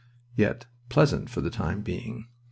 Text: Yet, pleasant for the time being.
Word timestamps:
Yet, 0.35 0.65
pleasant 0.89 1.29
for 1.29 1.41
the 1.41 1.51
time 1.51 1.81
being. 1.81 2.25